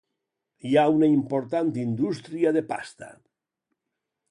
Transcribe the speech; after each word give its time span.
Hi 0.69 0.71
ha 0.77 0.85
una 0.93 1.09
important 1.17 1.69
indústria 1.83 2.55
de 2.59 2.65
pasta. 2.73 3.13